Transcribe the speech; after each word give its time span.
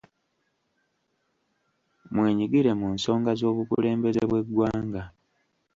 Mwenyigire 2.13 2.71
mu 2.79 2.87
nsonga 2.95 3.31
z’obukulembeze 3.39 4.21
bw’eggwanga. 4.29 5.03